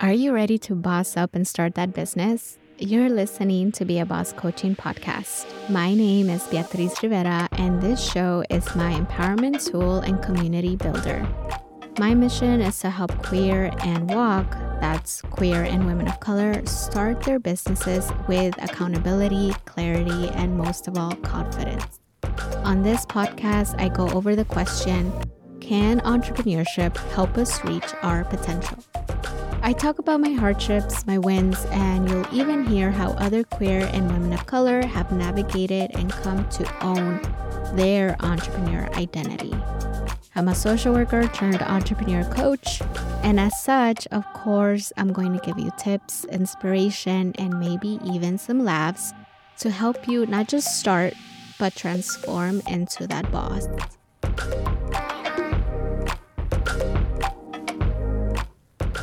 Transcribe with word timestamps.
Are 0.00 0.12
you 0.12 0.32
ready 0.34 0.58
to 0.58 0.74
boss 0.74 1.16
up 1.16 1.36
and 1.36 1.46
start 1.46 1.76
that 1.76 1.94
business? 1.94 2.58
You're 2.78 3.08
listening 3.08 3.70
to 3.72 3.84
Be 3.84 4.00
a 4.00 4.04
Boss 4.04 4.32
Coaching 4.32 4.74
Podcast. 4.74 5.46
My 5.70 5.94
name 5.94 6.28
is 6.28 6.44
Beatriz 6.48 7.00
Rivera, 7.00 7.48
and 7.52 7.80
this 7.80 8.02
show 8.02 8.42
is 8.50 8.74
my 8.74 8.92
empowerment 8.92 9.64
tool 9.64 10.00
and 10.00 10.20
community 10.20 10.74
builder. 10.74 11.24
My 12.00 12.12
mission 12.12 12.60
is 12.60 12.80
to 12.80 12.90
help 12.90 13.16
queer 13.22 13.70
and 13.84 14.10
WOC, 14.10 14.80
that's 14.80 15.22
queer 15.22 15.62
and 15.62 15.86
women 15.86 16.08
of 16.08 16.18
color, 16.18 16.66
start 16.66 17.22
their 17.22 17.38
businesses 17.38 18.10
with 18.26 18.60
accountability, 18.60 19.52
clarity, 19.64 20.28
and 20.30 20.58
most 20.58 20.88
of 20.88 20.98
all, 20.98 21.14
confidence. 21.14 22.00
On 22.64 22.82
this 22.82 23.06
podcast, 23.06 23.80
I 23.80 23.90
go 23.90 24.10
over 24.10 24.34
the 24.34 24.44
question 24.44 25.12
Can 25.60 26.00
entrepreneurship 26.00 26.96
help 27.12 27.38
us 27.38 27.64
reach 27.64 27.94
our 28.02 28.24
potential? 28.24 28.82
I 29.66 29.72
talk 29.72 29.98
about 29.98 30.20
my 30.20 30.32
hardships, 30.32 31.06
my 31.06 31.16
wins, 31.16 31.64
and 31.70 32.06
you'll 32.06 32.26
even 32.34 32.66
hear 32.66 32.90
how 32.90 33.12
other 33.12 33.42
queer 33.42 33.88
and 33.94 34.12
women 34.12 34.34
of 34.34 34.44
color 34.44 34.84
have 34.84 35.10
navigated 35.10 35.90
and 35.94 36.12
come 36.12 36.46
to 36.50 36.84
own 36.84 37.22
their 37.74 38.14
entrepreneur 38.20 38.86
identity. 38.92 39.54
I'm 40.36 40.48
a 40.48 40.54
social 40.54 40.92
worker 40.92 41.26
turned 41.28 41.62
entrepreneur 41.62 42.24
coach, 42.24 42.82
and 43.22 43.40
as 43.40 43.58
such, 43.62 44.06
of 44.08 44.30
course, 44.34 44.92
I'm 44.98 45.14
going 45.14 45.32
to 45.32 45.42
give 45.42 45.58
you 45.58 45.70
tips, 45.78 46.26
inspiration, 46.26 47.32
and 47.38 47.58
maybe 47.58 47.98
even 48.04 48.36
some 48.36 48.66
laughs 48.66 49.14
to 49.60 49.70
help 49.70 50.06
you 50.06 50.26
not 50.26 50.46
just 50.46 50.78
start, 50.78 51.14
but 51.58 51.74
transform 51.74 52.60
into 52.68 53.06
that 53.06 53.32
boss. 53.32 53.66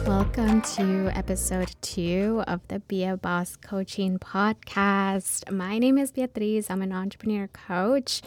Welcome 0.05 0.61
to 0.61 1.11
episode 1.15 1.75
two 1.81 2.43
of 2.47 2.59
the 2.67 2.79
Be 2.79 3.05
a 3.05 3.17
Boss 3.17 3.55
Coaching 3.55 4.17
Podcast. 4.19 5.51
My 5.51 5.77
name 5.77 5.97
is 5.97 6.11
Beatriz. 6.11 6.69
I'm 6.69 6.81
an 6.81 6.91
entrepreneur 6.91 7.47
coach. 7.47 8.21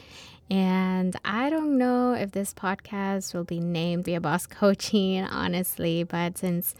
And 0.50 1.16
I 1.24 1.50
don't 1.50 1.76
know 1.76 2.12
if 2.12 2.32
this 2.32 2.54
podcast 2.54 3.34
will 3.34 3.44
be 3.44 3.60
named 3.60 4.04
Be 4.04 4.14
a 4.14 4.20
Boss 4.20 4.46
Coaching, 4.46 5.24
honestly, 5.30 6.04
but 6.04 6.38
since 6.38 6.74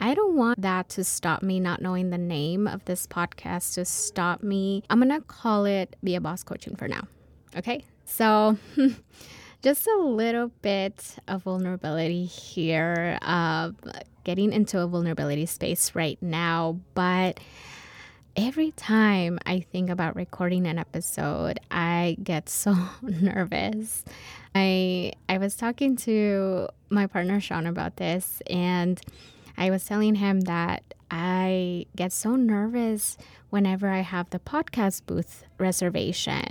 I 0.00 0.14
don't 0.14 0.34
want 0.36 0.62
that 0.62 0.88
to 0.90 1.04
stop 1.04 1.42
me 1.42 1.60
not 1.60 1.82
knowing 1.82 2.10
the 2.10 2.18
name 2.18 2.66
of 2.66 2.84
this 2.86 3.06
podcast 3.06 3.74
to 3.74 3.84
stop 3.84 4.42
me, 4.42 4.82
I'm 4.88 5.00
going 5.00 5.10
to 5.10 5.26
call 5.26 5.66
it 5.66 5.96
Be 6.02 6.14
a 6.14 6.20
Boss 6.20 6.42
Coaching 6.42 6.76
for 6.76 6.88
now. 6.88 7.06
Okay? 7.56 7.84
So, 8.06 8.56
just 9.62 9.86
a 9.86 10.02
little 10.02 10.50
bit 10.62 11.16
of 11.28 11.42
vulnerability 11.42 12.24
here. 12.24 13.18
Uh, 13.22 13.72
getting 14.24 14.52
into 14.52 14.78
a 14.78 14.86
vulnerability 14.86 15.46
space 15.46 15.94
right 15.94 16.18
now, 16.20 16.78
but 16.94 17.40
every 18.36 18.70
time 18.72 19.38
I 19.46 19.60
think 19.60 19.90
about 19.90 20.16
recording 20.16 20.66
an 20.66 20.78
episode, 20.78 21.58
I 21.70 22.16
get 22.22 22.48
so 22.48 22.76
nervous. 23.02 24.04
I 24.54 25.12
I 25.28 25.38
was 25.38 25.56
talking 25.56 25.96
to 25.98 26.68
my 26.88 27.06
partner 27.06 27.40
Sean 27.40 27.66
about 27.66 27.96
this 27.96 28.42
and 28.48 29.00
I 29.56 29.70
was 29.70 29.84
telling 29.84 30.16
him 30.16 30.40
that 30.42 30.82
I 31.10 31.86
get 31.96 32.12
so 32.12 32.36
nervous 32.36 33.18
whenever 33.50 33.88
I 33.88 34.00
have 34.00 34.30
the 34.30 34.38
podcast 34.38 35.06
booth 35.06 35.44
reservation. 35.58 36.46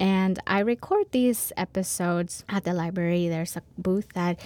And 0.00 0.40
I 0.46 0.60
record 0.60 1.12
these 1.12 1.52
episodes 1.58 2.42
at 2.48 2.64
the 2.64 2.72
library. 2.72 3.28
There's 3.28 3.54
a 3.54 3.62
booth 3.76 4.08
that 4.14 4.40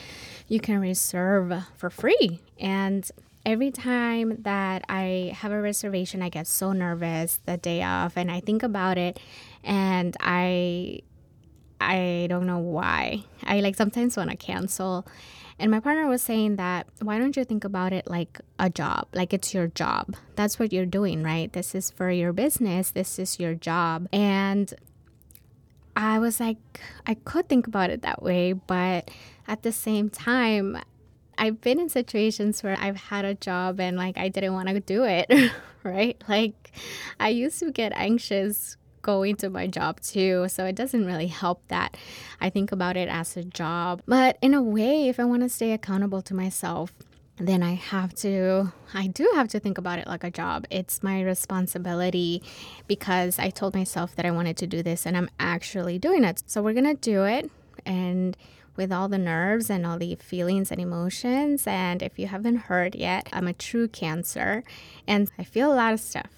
you 0.48 0.58
can 0.58 0.80
reserve 0.80 1.54
for 1.76 1.90
free. 1.90 2.40
And 2.58 3.08
every 3.46 3.70
time 3.70 4.42
that 4.42 4.84
I 4.88 5.32
have 5.36 5.52
a 5.52 5.60
reservation, 5.60 6.22
I 6.22 6.28
get 6.28 6.48
so 6.48 6.72
nervous 6.72 7.38
the 7.46 7.56
day 7.56 7.84
of 7.84 8.16
and 8.16 8.32
I 8.32 8.40
think 8.40 8.64
about 8.64 8.98
it 8.98 9.20
and 9.62 10.16
I 10.20 11.00
I 11.80 12.26
don't 12.28 12.46
know 12.46 12.58
why. 12.58 13.24
I 13.44 13.60
like 13.60 13.76
sometimes 13.76 14.16
want 14.16 14.30
to 14.30 14.36
cancel. 14.36 15.06
And 15.56 15.70
my 15.70 15.78
partner 15.78 16.08
was 16.08 16.22
saying 16.22 16.56
that 16.56 16.88
why 17.00 17.18
don't 17.18 17.36
you 17.36 17.44
think 17.44 17.62
about 17.62 17.92
it 17.92 18.08
like 18.08 18.40
a 18.58 18.70
job? 18.70 19.06
Like 19.12 19.32
it's 19.32 19.54
your 19.54 19.68
job. 19.68 20.16
That's 20.34 20.58
what 20.58 20.72
you're 20.72 20.86
doing, 20.86 21.22
right? 21.22 21.52
This 21.52 21.76
is 21.76 21.90
for 21.90 22.10
your 22.10 22.32
business. 22.32 22.90
This 22.90 23.20
is 23.20 23.38
your 23.38 23.54
job. 23.54 24.08
And 24.12 24.74
I 25.96 26.18
was 26.18 26.40
like, 26.40 26.58
I 27.06 27.14
could 27.14 27.48
think 27.48 27.66
about 27.66 27.90
it 27.90 28.02
that 28.02 28.22
way, 28.22 28.52
but 28.52 29.10
at 29.46 29.62
the 29.62 29.72
same 29.72 30.10
time, 30.10 30.78
I've 31.38 31.60
been 31.60 31.80
in 31.80 31.88
situations 31.88 32.62
where 32.62 32.76
I've 32.78 32.96
had 32.96 33.24
a 33.24 33.34
job 33.34 33.80
and 33.80 33.96
like 33.96 34.16
I 34.16 34.28
didn't 34.28 34.54
want 34.54 34.68
to 34.68 34.80
do 34.80 35.04
it, 35.04 35.30
right? 35.82 36.22
Like 36.28 36.72
I 37.20 37.28
used 37.28 37.58
to 37.60 37.70
get 37.70 37.92
anxious 37.94 38.76
going 39.02 39.36
to 39.36 39.50
my 39.50 39.66
job 39.66 40.00
too, 40.00 40.48
so 40.48 40.64
it 40.64 40.74
doesn't 40.74 41.04
really 41.04 41.26
help 41.26 41.62
that 41.68 41.96
I 42.40 42.50
think 42.50 42.72
about 42.72 42.96
it 42.96 43.08
as 43.08 43.36
a 43.36 43.44
job. 43.44 44.02
But 44.06 44.38
in 44.40 44.54
a 44.54 44.62
way, 44.62 45.08
if 45.08 45.20
I 45.20 45.24
want 45.24 45.42
to 45.42 45.48
stay 45.48 45.72
accountable 45.72 46.22
to 46.22 46.34
myself, 46.34 46.92
then 47.36 47.62
I 47.62 47.74
have 47.74 48.14
to, 48.16 48.72
I 48.92 49.08
do 49.08 49.30
have 49.34 49.48
to 49.48 49.60
think 49.60 49.76
about 49.76 49.98
it 49.98 50.06
like 50.06 50.22
a 50.22 50.30
job. 50.30 50.66
It's 50.70 51.02
my 51.02 51.20
responsibility 51.22 52.42
because 52.86 53.38
I 53.38 53.50
told 53.50 53.74
myself 53.74 54.14
that 54.16 54.24
I 54.24 54.30
wanted 54.30 54.56
to 54.58 54.66
do 54.66 54.82
this 54.82 55.04
and 55.04 55.16
I'm 55.16 55.28
actually 55.40 55.98
doing 55.98 56.22
it. 56.22 56.42
So 56.46 56.62
we're 56.62 56.74
going 56.74 56.84
to 56.84 56.94
do 56.94 57.24
it 57.24 57.50
and 57.84 58.36
with 58.76 58.92
all 58.92 59.08
the 59.08 59.18
nerves 59.18 59.70
and 59.70 59.86
all 59.86 59.98
the 59.98 60.14
feelings 60.16 60.70
and 60.70 60.80
emotions. 60.80 61.66
And 61.66 62.02
if 62.02 62.18
you 62.18 62.26
haven't 62.26 62.56
heard 62.56 62.94
yet, 62.94 63.28
I'm 63.32 63.48
a 63.48 63.52
true 63.52 63.88
cancer 63.88 64.64
and 65.06 65.30
I 65.38 65.44
feel 65.44 65.72
a 65.72 65.74
lot 65.74 65.92
of 65.92 66.00
stuff. 66.00 66.30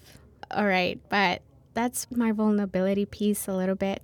All 0.49 0.65
right, 0.65 0.99
but 1.09 1.41
that's 1.73 2.09
my 2.09 2.31
vulnerability 2.31 3.05
piece 3.05 3.47
a 3.47 3.53
little 3.53 3.75
bit. 3.75 4.03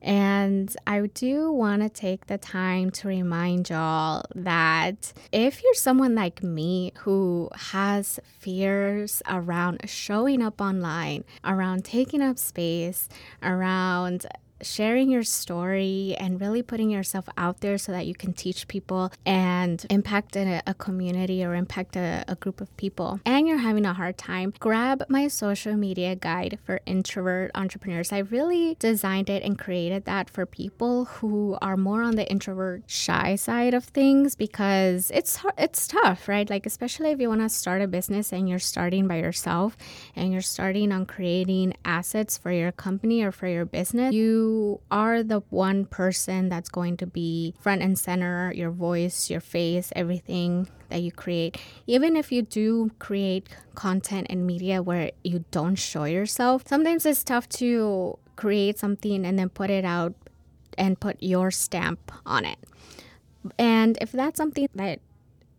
And 0.00 0.74
I 0.86 1.06
do 1.06 1.50
want 1.50 1.82
to 1.82 1.88
take 1.88 2.26
the 2.26 2.38
time 2.38 2.90
to 2.92 3.08
remind 3.08 3.70
y'all 3.70 4.24
that 4.34 5.12
if 5.32 5.62
you're 5.62 5.74
someone 5.74 6.14
like 6.14 6.42
me 6.42 6.92
who 6.98 7.50
has 7.54 8.20
fears 8.38 9.22
around 9.28 9.80
showing 9.86 10.40
up 10.42 10.60
online, 10.60 11.24
around 11.44 11.84
taking 11.84 12.22
up 12.22 12.38
space, 12.38 13.08
around 13.42 14.26
sharing 14.62 15.10
your 15.10 15.22
story 15.22 16.16
and 16.18 16.40
really 16.40 16.62
putting 16.62 16.90
yourself 16.90 17.28
out 17.36 17.60
there 17.60 17.78
so 17.78 17.92
that 17.92 18.06
you 18.06 18.14
can 18.14 18.32
teach 18.32 18.68
people 18.68 19.12
and 19.24 19.86
impact 19.90 20.36
a, 20.36 20.62
a 20.66 20.74
community 20.74 21.44
or 21.44 21.54
impact 21.54 21.96
a, 21.96 22.24
a 22.28 22.34
group 22.34 22.60
of 22.60 22.74
people, 22.76 23.20
and 23.24 23.46
you're 23.46 23.58
having 23.58 23.86
a 23.86 23.94
hard 23.94 24.18
time, 24.18 24.52
grab 24.58 25.04
my 25.08 25.28
social 25.28 25.74
media 25.74 26.14
guide 26.14 26.58
for 26.64 26.80
introvert 26.86 27.50
entrepreneurs. 27.54 28.12
I 28.12 28.18
really 28.18 28.76
designed 28.78 29.30
it 29.30 29.42
and 29.42 29.58
created 29.58 30.04
that 30.04 30.30
for 30.30 30.46
people 30.46 31.06
who 31.06 31.56
are 31.62 31.76
more 31.76 32.02
on 32.02 32.16
the 32.16 32.28
introvert 32.30 32.82
shy 32.86 33.36
side 33.36 33.74
of 33.74 33.84
things 33.84 34.34
because 34.34 35.10
it's 35.12 35.38
it's 35.56 35.86
tough, 35.86 36.28
right? 36.28 36.48
Like 36.48 36.66
especially 36.66 37.10
if 37.10 37.20
you 37.20 37.28
want 37.28 37.42
to 37.42 37.48
start 37.48 37.82
a 37.82 37.86
business 37.86 38.32
and 38.32 38.48
you're 38.48 38.58
starting 38.58 39.06
by 39.06 39.16
yourself 39.16 39.76
and 40.16 40.32
you're 40.32 40.40
starting 40.40 40.92
on 40.92 41.06
creating 41.06 41.74
assets 41.84 42.36
for 42.38 42.50
your 42.50 42.72
company 42.72 43.22
or 43.22 43.32
for 43.32 43.46
your 43.46 43.64
business, 43.64 44.14
you 44.14 44.47
are 44.90 45.22
the 45.22 45.40
one 45.50 45.84
person 45.84 46.48
that's 46.48 46.68
going 46.68 46.96
to 46.98 47.06
be 47.06 47.54
front 47.60 47.82
and 47.82 47.98
center, 47.98 48.52
your 48.54 48.70
voice, 48.70 49.30
your 49.30 49.40
face, 49.40 49.92
everything 49.94 50.68
that 50.88 51.02
you 51.02 51.12
create. 51.12 51.58
Even 51.86 52.16
if 52.16 52.32
you 52.32 52.42
do 52.42 52.90
create 52.98 53.48
content 53.74 54.26
and 54.30 54.46
media 54.46 54.82
where 54.82 55.10
you 55.22 55.44
don't 55.50 55.76
show 55.76 56.04
yourself, 56.04 56.64
sometimes 56.66 57.04
it's 57.06 57.24
tough 57.24 57.48
to 57.48 58.18
create 58.36 58.78
something 58.78 59.24
and 59.24 59.38
then 59.38 59.48
put 59.48 59.70
it 59.70 59.84
out 59.84 60.14
and 60.76 61.00
put 61.00 61.16
your 61.22 61.50
stamp 61.50 62.12
on 62.24 62.44
it. 62.44 62.58
And 63.58 63.98
if 64.00 64.12
that's 64.12 64.36
something 64.36 64.68
that 64.74 65.00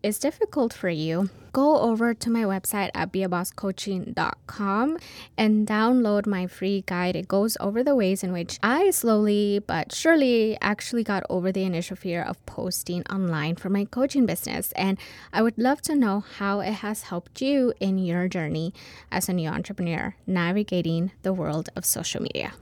is 0.02 0.18
difficult 0.18 0.72
for 0.72 0.88
you, 0.88 1.30
go 1.52 1.78
over 1.80 2.14
to 2.14 2.30
my 2.30 2.42
website 2.42 2.90
at 2.94 3.12
beabosscoaching.com 3.12 4.98
and 5.36 5.66
download 5.66 6.26
my 6.26 6.46
free 6.46 6.84
guide. 6.86 7.16
It 7.16 7.28
goes 7.28 7.56
over 7.60 7.82
the 7.82 7.94
ways 7.94 8.22
in 8.22 8.32
which 8.32 8.58
I 8.62 8.90
slowly 8.90 9.60
but 9.66 9.92
surely 9.92 10.56
actually 10.60 11.04
got 11.04 11.24
over 11.28 11.52
the 11.52 11.64
initial 11.64 11.96
fear 11.96 12.22
of 12.22 12.44
posting 12.46 13.04
online 13.06 13.56
for 13.56 13.68
my 13.68 13.84
coaching 13.84 14.26
business. 14.26 14.72
And 14.72 14.98
I 15.32 15.42
would 15.42 15.58
love 15.58 15.82
to 15.82 15.94
know 15.94 16.20
how 16.20 16.60
it 16.60 16.74
has 16.74 17.04
helped 17.04 17.40
you 17.42 17.74
in 17.80 17.98
your 17.98 18.28
journey 18.28 18.72
as 19.10 19.28
a 19.28 19.32
new 19.32 19.48
entrepreneur 19.48 20.14
navigating 20.26 21.12
the 21.22 21.32
world 21.32 21.68
of 21.76 21.84
social 21.84 22.22
media. 22.22 22.52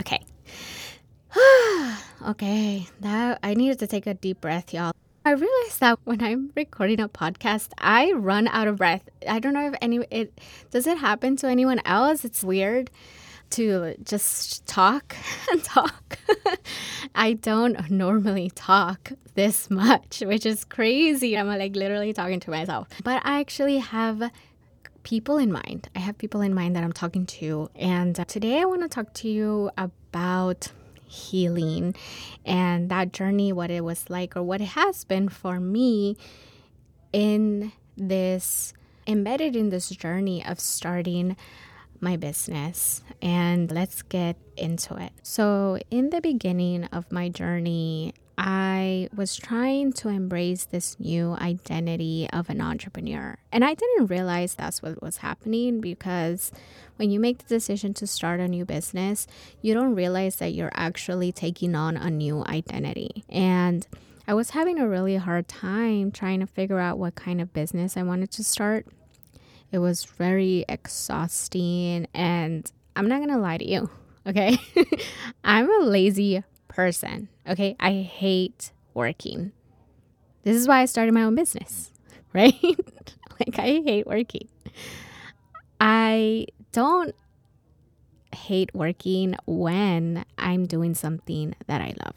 Okay. 0.00 0.24
okay, 2.26 2.88
that 3.00 3.38
I 3.42 3.54
needed 3.54 3.78
to 3.80 3.86
take 3.86 4.06
a 4.06 4.14
deep 4.14 4.40
breath, 4.40 4.72
y'all. 4.72 4.92
I 5.24 5.32
realized 5.32 5.80
that 5.80 5.98
when 6.04 6.22
I'm 6.22 6.50
recording 6.56 6.98
a 7.00 7.08
podcast, 7.08 7.72
I 7.78 8.12
run 8.12 8.48
out 8.48 8.68
of 8.68 8.76
breath. 8.76 9.06
I 9.28 9.38
don't 9.38 9.52
know 9.52 9.68
if 9.68 9.74
any 9.82 10.00
it 10.10 10.40
does 10.70 10.86
it 10.86 10.96
happen 10.98 11.36
to 11.36 11.46
anyone 11.46 11.80
else. 11.84 12.24
It's 12.24 12.42
weird. 12.42 12.90
to 13.50 13.96
just 14.04 14.64
talk 14.66 15.16
and 15.50 15.62
talk. 15.62 16.18
I 17.14 17.34
don't 17.34 17.90
normally 17.90 18.50
talk 18.54 19.12
this 19.34 19.68
much, 19.68 20.20
which 20.24 20.46
is 20.46 20.64
crazy. 20.64 21.36
I'm 21.36 21.48
like 21.48 21.74
literally 21.76 22.12
talking 22.12 22.40
to 22.40 22.50
myself. 22.50 22.88
But 23.02 23.20
I 23.24 23.40
actually 23.40 23.78
have 23.78 24.30
people 25.02 25.36
in 25.38 25.50
mind. 25.52 25.88
I 25.96 25.98
have 25.98 26.16
people 26.16 26.40
in 26.42 26.54
mind 26.54 26.76
that 26.76 26.84
I'm 26.84 26.92
talking 26.92 27.26
to. 27.26 27.68
And 27.74 28.18
uh, 28.18 28.24
today 28.24 28.60
I 28.60 28.64
want 28.64 28.82
to 28.82 28.88
talk 28.88 29.12
to 29.14 29.28
you 29.28 29.70
about 29.76 30.70
healing 31.10 31.94
and 32.44 32.88
that 32.88 33.12
journey, 33.12 33.52
what 33.52 33.70
it 33.70 33.84
was 33.84 34.08
like, 34.08 34.36
or 34.36 34.42
what 34.42 34.60
it 34.60 34.68
has 34.68 35.04
been 35.04 35.28
for 35.28 35.58
me 35.58 36.16
in 37.12 37.72
this 37.96 38.72
embedded 39.06 39.56
in 39.56 39.70
this 39.70 39.90
journey 39.90 40.44
of 40.44 40.60
starting 40.60 41.36
my 42.00 42.16
business 42.16 43.02
and 43.20 43.70
let's 43.70 44.02
get 44.02 44.36
into 44.56 44.96
it. 44.96 45.12
So, 45.22 45.78
in 45.90 46.10
the 46.10 46.20
beginning 46.20 46.84
of 46.84 47.10
my 47.10 47.28
journey, 47.28 48.14
I 48.42 49.10
was 49.14 49.36
trying 49.36 49.92
to 49.94 50.08
embrace 50.08 50.64
this 50.64 50.98
new 50.98 51.36
identity 51.38 52.26
of 52.32 52.48
an 52.48 52.62
entrepreneur. 52.62 53.36
And 53.52 53.62
I 53.62 53.74
didn't 53.74 54.06
realize 54.06 54.54
that's 54.54 54.80
what 54.80 55.02
was 55.02 55.18
happening 55.18 55.82
because 55.82 56.50
when 56.96 57.10
you 57.10 57.20
make 57.20 57.38
the 57.38 57.54
decision 57.54 57.92
to 57.94 58.06
start 58.06 58.40
a 58.40 58.48
new 58.48 58.64
business, 58.64 59.26
you 59.60 59.74
don't 59.74 59.94
realize 59.94 60.36
that 60.36 60.54
you're 60.54 60.72
actually 60.72 61.32
taking 61.32 61.74
on 61.74 61.98
a 61.98 62.08
new 62.08 62.42
identity. 62.46 63.24
And 63.28 63.86
I 64.26 64.32
was 64.32 64.50
having 64.50 64.78
a 64.78 64.88
really 64.88 65.16
hard 65.16 65.46
time 65.46 66.10
trying 66.10 66.40
to 66.40 66.46
figure 66.46 66.78
out 66.78 66.98
what 66.98 67.16
kind 67.16 67.42
of 67.42 67.52
business 67.52 67.94
I 67.94 68.02
wanted 68.02 68.30
to 68.32 68.44
start 68.44 68.86
it 69.72 69.78
was 69.78 70.04
very 70.04 70.64
exhausting. 70.68 72.06
And 72.14 72.70
I'm 72.96 73.08
not 73.08 73.18
going 73.18 73.30
to 73.30 73.38
lie 73.38 73.58
to 73.58 73.68
you, 73.68 73.90
okay? 74.26 74.58
I'm 75.44 75.70
a 75.70 75.84
lazy 75.84 76.42
person, 76.80 77.28
okay? 77.46 77.76
I 77.78 77.92
hate 77.92 78.72
working. 78.94 79.52
This 80.44 80.56
is 80.56 80.66
why 80.66 80.80
I 80.80 80.86
started 80.86 81.12
my 81.12 81.24
own 81.24 81.34
business, 81.34 81.92
right? 82.32 82.54
like, 83.38 83.58
I 83.58 83.82
hate 83.84 84.06
working. 84.06 84.48
I 85.78 86.46
don't 86.72 87.14
hate 88.34 88.74
working 88.74 89.36
when 89.44 90.24
I'm 90.38 90.64
doing 90.64 90.94
something 90.94 91.54
that 91.66 91.82
I 91.82 91.92
love. 92.02 92.16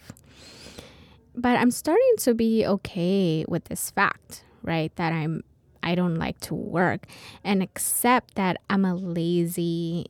But 1.35 1.57
I'm 1.57 1.71
starting 1.71 2.15
to 2.19 2.33
be 2.33 2.65
okay 2.65 3.43
with 3.49 3.65
this 3.65 3.91
fact, 3.91 4.45
right? 4.61 4.95
That 4.95 5.11
I'm 5.11 5.43
I 5.81 5.95
don't 5.95 6.15
like 6.15 6.39
to 6.41 6.55
work 6.55 7.07
and 7.43 7.61
accept 7.61 8.35
that 8.35 8.61
I'm 8.69 8.85
a 8.85 8.95
lazy 8.95 10.05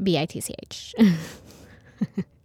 bitch. 0.00 0.94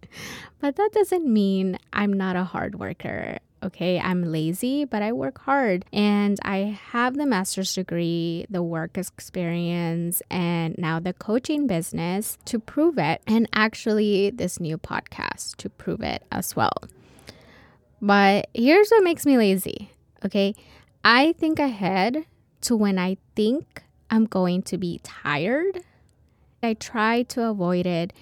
but 0.60 0.76
that 0.76 0.90
doesn't 0.92 1.26
mean 1.26 1.78
I'm 1.92 2.12
not 2.12 2.36
a 2.36 2.44
hard 2.44 2.78
worker. 2.78 3.38
Okay, 3.64 4.00
I'm 4.00 4.24
lazy, 4.24 4.84
but 4.84 5.02
I 5.02 5.12
work 5.12 5.38
hard 5.38 5.84
and 5.92 6.36
I 6.42 6.78
have 6.90 7.16
the 7.16 7.26
master's 7.26 7.72
degree, 7.72 8.44
the 8.50 8.62
work 8.62 8.98
experience, 8.98 10.20
and 10.30 10.76
now 10.78 10.98
the 10.98 11.12
coaching 11.12 11.68
business 11.68 12.38
to 12.46 12.58
prove 12.58 12.98
it, 12.98 13.22
and 13.24 13.48
actually 13.52 14.30
this 14.30 14.58
new 14.58 14.78
podcast 14.78 15.56
to 15.58 15.70
prove 15.70 16.00
it 16.02 16.24
as 16.32 16.56
well. 16.56 16.74
But 18.00 18.48
here's 18.52 18.90
what 18.90 19.04
makes 19.04 19.24
me 19.24 19.36
lazy. 19.36 19.92
Okay, 20.24 20.56
I 21.04 21.32
think 21.38 21.60
ahead 21.60 22.24
to 22.62 22.74
when 22.74 22.98
I 22.98 23.16
think 23.36 23.84
I'm 24.10 24.24
going 24.24 24.62
to 24.62 24.76
be 24.76 25.00
tired. 25.04 25.84
I 26.64 26.74
try 26.74 27.22
to 27.24 27.44
avoid 27.48 27.86
it. 27.86 28.12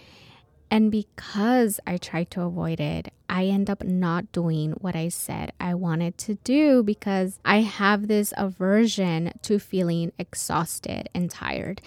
And 0.70 0.90
because 0.90 1.80
I 1.86 1.96
try 1.96 2.24
to 2.24 2.42
avoid 2.42 2.78
it, 2.78 3.12
I 3.28 3.46
end 3.46 3.68
up 3.68 3.82
not 3.82 4.30
doing 4.32 4.72
what 4.72 4.94
I 4.94 5.08
said 5.08 5.52
I 5.60 5.74
wanted 5.74 6.16
to 6.18 6.34
do 6.36 6.82
because 6.82 7.38
I 7.44 7.60
have 7.60 8.08
this 8.08 8.32
aversion 8.36 9.32
to 9.42 9.58
feeling 9.58 10.12
exhausted 10.18 11.08
and 11.14 11.30
tired. 11.30 11.80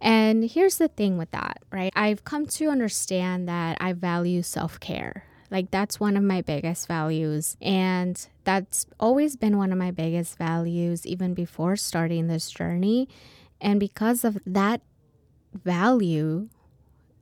And 0.00 0.44
here's 0.50 0.76
the 0.78 0.88
thing 0.88 1.16
with 1.16 1.30
that, 1.32 1.58
right? 1.70 1.92
I've 1.96 2.24
come 2.24 2.46
to 2.46 2.68
understand 2.68 3.48
that 3.48 3.78
I 3.80 3.92
value 3.94 4.42
self 4.42 4.78
care. 4.80 5.24
Like, 5.50 5.70
that's 5.70 6.00
one 6.00 6.16
of 6.16 6.22
my 6.24 6.42
biggest 6.42 6.88
values. 6.88 7.56
And 7.62 8.26
that's 8.44 8.86
always 8.98 9.36
been 9.36 9.58
one 9.58 9.70
of 9.72 9.78
my 9.78 9.92
biggest 9.92 10.36
values, 10.36 11.06
even 11.06 11.34
before 11.34 11.76
starting 11.76 12.26
this 12.26 12.50
journey. 12.50 13.08
And 13.60 13.78
because 13.78 14.24
of 14.24 14.38
that 14.44 14.80
value 15.54 16.48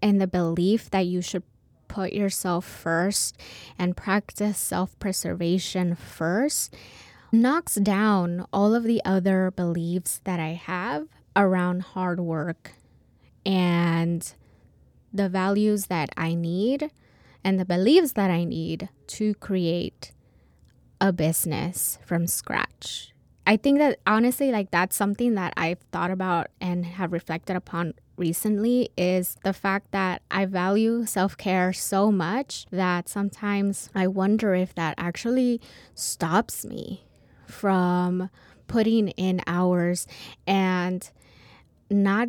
and 0.04 0.20
the 0.20 0.26
belief 0.26 0.90
that 0.90 1.06
you 1.06 1.22
should 1.22 1.42
put 1.88 2.12
yourself 2.12 2.66
first 2.66 3.40
and 3.78 3.96
practice 3.96 4.58
self 4.58 4.96
preservation 4.98 5.94
first, 5.94 6.76
knocks 7.32 7.76
down 7.76 8.46
all 8.52 8.74
of 8.74 8.84
the 8.84 9.00
other 9.06 9.50
beliefs 9.50 10.20
that 10.24 10.38
I 10.38 10.50
have 10.50 11.08
around 11.34 11.82
hard 11.82 12.20
work 12.20 12.72
and 13.46 14.34
the 15.10 15.30
values 15.30 15.86
that 15.86 16.10
I 16.18 16.34
need 16.34 16.90
and 17.42 17.58
the 17.58 17.64
beliefs 17.64 18.12
that 18.12 18.30
I 18.30 18.44
need 18.44 18.90
to 19.06 19.34
create 19.36 20.12
a 21.00 21.14
business 21.14 21.98
from 22.04 22.26
scratch. 22.26 23.13
I 23.46 23.56
think 23.56 23.78
that 23.78 23.98
honestly, 24.06 24.50
like 24.50 24.70
that's 24.70 24.96
something 24.96 25.34
that 25.34 25.52
I've 25.56 25.80
thought 25.92 26.10
about 26.10 26.48
and 26.60 26.86
have 26.86 27.12
reflected 27.12 27.56
upon 27.56 27.94
recently 28.16 28.90
is 28.96 29.36
the 29.44 29.52
fact 29.52 29.90
that 29.90 30.22
I 30.30 30.46
value 30.46 31.04
self 31.04 31.36
care 31.36 31.72
so 31.72 32.10
much 32.10 32.66
that 32.70 33.08
sometimes 33.08 33.90
I 33.94 34.06
wonder 34.06 34.54
if 34.54 34.74
that 34.76 34.94
actually 34.96 35.60
stops 35.94 36.64
me 36.64 37.04
from 37.46 38.30
putting 38.66 39.08
in 39.08 39.42
hours 39.46 40.06
and 40.46 41.10
not 41.90 42.28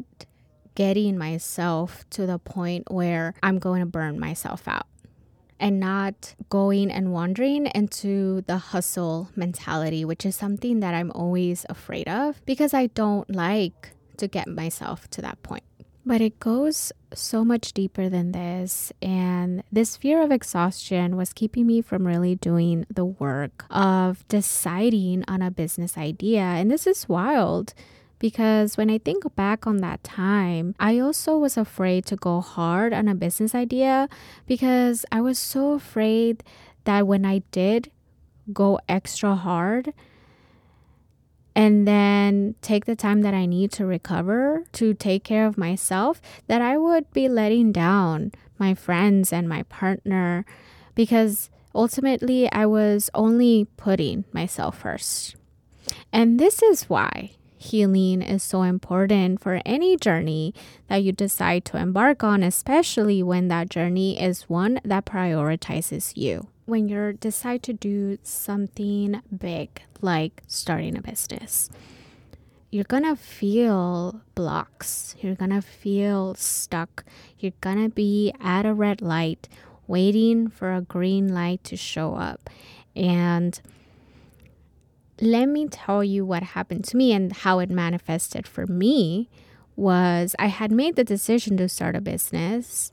getting 0.75 1.17
myself 1.17 2.03
to 2.09 2.25
the 2.25 2.37
point 2.39 2.91
where 2.91 3.33
I'm 3.41 3.59
going 3.59 3.79
to 3.79 3.85
burn 3.85 4.19
myself 4.19 4.67
out 4.67 4.87
and 5.59 5.79
not 5.79 6.35
going 6.49 6.91
and 6.91 7.11
wandering 7.11 7.67
into 7.67 8.41
the 8.41 8.57
hustle 8.57 9.29
mentality, 9.35 10.03
which 10.03 10.25
is 10.25 10.35
something 10.35 10.79
that 10.81 10.93
I'm 10.93 11.11
always 11.11 11.65
afraid 11.69 12.07
of 12.07 12.45
because 12.45 12.73
I 12.73 12.87
don't 12.87 13.29
like 13.33 13.91
to 14.17 14.27
get 14.27 14.47
myself 14.47 15.09
to 15.11 15.21
that 15.21 15.41
point. 15.43 15.63
But 16.07 16.21
it 16.21 16.39
goes 16.39 16.91
so 17.15 17.43
much 17.43 17.73
deeper 17.73 18.09
than 18.09 18.31
this. 18.31 18.93
And 19.01 19.63
this 19.71 19.97
fear 19.97 20.21
of 20.21 20.31
exhaustion 20.31 21.15
was 21.15 21.33
keeping 21.33 21.65
me 21.65 21.81
from 21.81 22.05
really 22.05 22.35
doing 22.35 22.85
the 22.93 23.05
work 23.05 23.65
of 23.71 24.27
deciding 24.27 25.23
on 25.27 25.41
a 25.41 25.49
business 25.49 25.97
idea. 25.97 26.41
And 26.41 26.69
this 26.69 26.85
is 26.85 27.09
wild 27.09 27.73
because 28.25 28.75
when 28.75 28.89
I 28.89 28.97
think 28.97 29.23
back 29.35 29.67
on 29.67 29.81
that 29.81 30.03
time, 30.03 30.73
I 30.79 30.97
also 30.97 31.37
was 31.37 31.57
afraid 31.57 32.07
to 32.07 32.15
go 32.15 32.41
hard 32.41 32.91
on 32.91 33.07
a 33.07 33.13
business 33.13 33.53
idea 33.53 34.09
because 34.47 35.05
I 35.11 35.21
was 35.21 35.37
so 35.37 35.73
afraid 35.73 36.43
that 36.85 37.05
when 37.05 37.23
I 37.23 37.43
did 37.51 37.91
go 38.51 38.79
extra 38.89 39.35
hard 39.35 39.93
and 41.55 41.87
then 41.87 42.55
take 42.63 42.85
the 42.85 42.95
time 42.95 43.21
that 43.21 43.35
I 43.35 43.45
need 43.45 43.71
to 43.73 43.85
recover 43.85 44.63
to 44.71 44.95
take 44.95 45.23
care 45.23 45.45
of 45.45 45.55
myself, 45.55 46.19
that 46.47 46.63
I 46.63 46.79
would 46.79 47.13
be 47.13 47.29
letting 47.29 47.71
down 47.71 48.31
my 48.57 48.73
friends 48.73 49.31
and 49.31 49.47
my 49.47 49.61
partner 49.69 50.47
because 50.95 51.51
ultimately 51.75 52.51
I 52.51 52.65
was 52.65 53.11
only 53.13 53.67
putting 53.77 54.25
myself 54.33 54.79
first. 54.79 55.35
And 56.11 56.39
this 56.39 56.63
is 56.63 56.89
why 56.89 57.35
healing 57.65 58.21
is 58.21 58.43
so 58.43 58.61
important 58.63 59.41
for 59.41 59.61
any 59.65 59.97
journey 59.97 60.53
that 60.87 61.03
you 61.03 61.11
decide 61.11 61.65
to 61.65 61.77
embark 61.77 62.23
on, 62.23 62.43
especially 62.43 63.21
when 63.23 63.47
that 63.49 63.69
journey 63.69 64.21
is 64.21 64.49
one 64.49 64.79
that 64.83 65.05
prioritizes 65.05 66.15
you. 66.15 66.47
When 66.65 66.87
you 66.87 67.13
decide 67.13 67.63
to 67.63 67.73
do 67.73 68.17
something 68.23 69.21
big, 69.35 69.81
like 70.01 70.43
starting 70.47 70.97
a 70.97 71.01
business, 71.01 71.69
you're 72.71 72.83
gonna 72.83 73.15
feel 73.15 74.21
blocks. 74.35 75.15
You're 75.19 75.35
gonna 75.35 75.61
feel 75.61 76.35
stuck. 76.35 77.05
You're 77.39 77.53
gonna 77.61 77.89
be 77.89 78.33
at 78.41 78.65
a 78.65 78.73
red 78.73 79.01
light 79.01 79.47
waiting 79.87 80.49
for 80.49 80.73
a 80.73 80.81
green 80.81 81.33
light 81.33 81.63
to 81.65 81.77
show 81.77 82.15
up. 82.15 82.49
And 82.95 83.59
let 85.21 85.47
me 85.47 85.67
tell 85.67 86.03
you 86.03 86.25
what 86.25 86.43
happened 86.43 86.83
to 86.85 86.97
me 86.97 87.13
and 87.13 87.31
how 87.31 87.59
it 87.59 87.69
manifested 87.69 88.47
for 88.47 88.67
me 88.67 89.29
was 89.75 90.35
I 90.39 90.47
had 90.47 90.71
made 90.71 90.95
the 90.95 91.03
decision 91.03 91.57
to 91.57 91.69
start 91.69 91.95
a 91.95 92.01
business, 92.01 92.91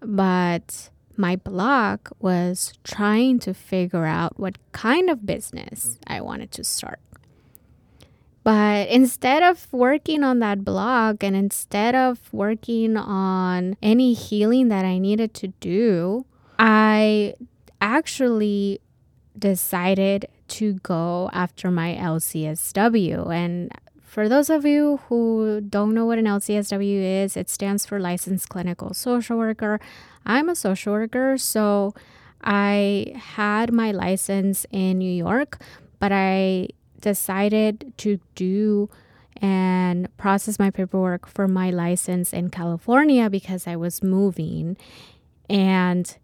but 0.00 0.90
my 1.16 1.36
block 1.36 2.10
was 2.18 2.72
trying 2.82 3.38
to 3.40 3.54
figure 3.54 4.04
out 4.04 4.38
what 4.38 4.58
kind 4.72 5.10
of 5.10 5.26
business 5.26 5.98
I 6.06 6.20
wanted 6.20 6.50
to 6.52 6.64
start. 6.64 7.00
But 8.42 8.88
instead 8.88 9.42
of 9.42 9.72
working 9.72 10.22
on 10.22 10.40
that 10.40 10.64
block 10.64 11.22
and 11.22 11.34
instead 11.34 11.94
of 11.94 12.32
working 12.32 12.96
on 12.96 13.76
any 13.82 14.12
healing 14.12 14.68
that 14.68 14.84
I 14.84 14.98
needed 14.98 15.32
to 15.34 15.48
do, 15.60 16.26
I 16.58 17.34
actually 17.80 18.80
decided 19.38 20.26
to 20.48 20.74
go 20.74 21.30
after 21.32 21.70
my 21.70 21.94
LCSW. 21.94 23.32
And 23.32 23.72
for 24.02 24.28
those 24.28 24.50
of 24.50 24.64
you 24.64 25.00
who 25.08 25.60
don't 25.60 25.94
know 25.94 26.06
what 26.06 26.18
an 26.18 26.26
LCSW 26.26 27.24
is, 27.24 27.36
it 27.36 27.50
stands 27.50 27.84
for 27.84 27.98
Licensed 27.98 28.48
Clinical 28.48 28.94
Social 28.94 29.36
Worker. 29.36 29.80
I'm 30.24 30.48
a 30.48 30.54
social 30.54 30.92
worker, 30.92 31.36
so 31.36 31.94
I 32.42 33.14
had 33.16 33.72
my 33.72 33.90
license 33.90 34.66
in 34.70 34.98
New 34.98 35.12
York, 35.12 35.58
but 35.98 36.12
I 36.12 36.68
decided 37.00 37.92
to 37.98 38.20
do 38.34 38.88
and 39.42 40.14
process 40.16 40.58
my 40.58 40.70
paperwork 40.70 41.26
for 41.26 41.48
my 41.48 41.70
license 41.70 42.32
in 42.32 42.50
California 42.50 43.28
because 43.28 43.66
I 43.66 43.76
was 43.76 44.02
moving. 44.02 44.76
And 45.50 46.16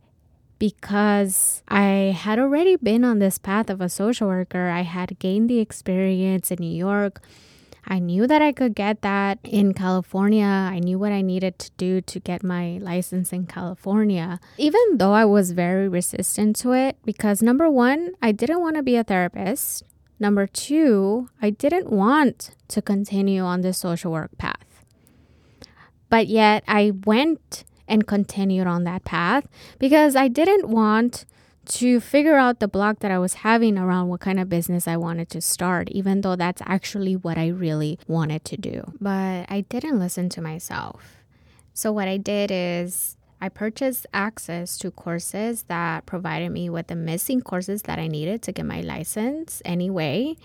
because 0.61 1.65
I 1.67 2.15
had 2.15 2.39
already 2.39 2.77
been 2.77 3.03
on 3.03 3.19
this 3.19 3.39
path 3.39 3.71
of 3.71 3.81
a 3.81 3.89
social 3.89 4.29
worker, 4.29 4.69
I 4.69 4.83
had 4.83 5.19
gained 5.19 5.51
the 5.51 5.59
experience 5.59 6.53
in 6.53 6.59
New 6.61 6.77
York. 6.77 7.21
I 7.89 7.99
knew 7.99 8.27
that 8.27 8.43
I 8.43 8.53
could 8.53 8.75
get 8.75 9.01
that 9.01 9.39
in 9.43 9.73
California. 9.73 10.45
I 10.45 10.79
knew 10.79 10.99
what 10.99 11.13
I 11.13 11.23
needed 11.23 11.59
to 11.61 11.71
do 11.79 12.03
to 12.03 12.21
get 12.21 12.45
my 12.45 12.79
license 12.79 13.33
in 13.33 13.47
California, 13.47 14.39
even 14.59 14.99
though 14.99 15.15
I 15.15 15.25
was 15.25 15.53
very 15.53 15.89
resistant 15.89 16.57
to 16.57 16.73
it 16.73 16.99
because 17.07 17.43
number 17.43 17.71
one, 17.71 18.13
I 18.21 18.31
didn't 18.31 18.61
want 18.61 18.77
to 18.77 18.83
be 18.83 18.97
a 18.97 19.03
therapist. 19.03 19.83
Number 20.21 20.47
two, 20.47 21.31
I 21.41 21.49
didn't 21.49 21.89
want 21.89 22.55
to 22.69 22.83
continue 22.83 23.43
on 23.43 23.63
the 23.63 23.73
social 23.73 24.13
work 24.13 24.37
path. 24.37 24.85
But 26.11 26.27
yet 26.27 26.65
I 26.69 26.93
went 27.07 27.65
and 27.91 28.07
continued 28.07 28.67
on 28.67 28.85
that 28.85 29.05
path 29.05 29.47
because 29.79 30.17
I 30.17 30.29
didn't 30.29 30.69
want 30.69 31.27
to 31.67 32.01
figure 32.01 32.37
out 32.37 32.61
the 32.61 32.69
block 32.69 33.01
that 33.01 33.11
I 33.11 33.19
was 33.19 33.35
having 33.35 33.77
around 33.77 34.09
what 34.09 34.21
kind 34.21 34.41
of 34.41 34.49
business 34.49 34.89
I 34.89 34.97
wanted 34.97 35.29
to 35.31 35.41
start, 35.41 35.91
even 35.91 36.23
though 36.23 36.37
that's 36.37 36.63
actually 36.65 37.17
what 37.17 37.37
I 37.37 37.49
really 37.49 37.99
wanted 38.09 38.45
to 38.47 38.57
do. 38.57 38.95
But 39.01 39.47
I 39.49 39.67
didn't 39.69 39.99
listen 39.99 40.31
to 40.31 40.41
myself. 40.41 41.19
So, 41.75 41.93
what 41.93 42.09
I 42.09 42.17
did 42.17 42.51
is 42.51 43.17
I 43.41 43.49
purchased 43.49 44.07
access 44.13 44.79
to 44.79 44.91
courses 44.91 45.65
that 45.65 46.07
provided 46.07 46.51
me 46.51 46.71
with 46.71 46.89
the 46.89 46.97
missing 46.97 47.41
courses 47.41 47.83
that 47.83 47.99
I 47.99 48.07
needed 48.07 48.43
to 48.43 48.53
get 48.53 48.67
my 48.67 48.81
license 48.81 49.61
anyway. 49.65 50.37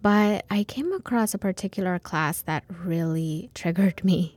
But 0.00 0.44
I 0.50 0.64
came 0.64 0.92
across 0.92 1.34
a 1.34 1.38
particular 1.38 1.98
class 1.98 2.42
that 2.42 2.64
really 2.68 3.50
triggered 3.54 4.04
me. 4.04 4.36